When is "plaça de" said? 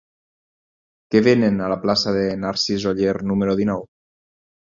1.83-2.25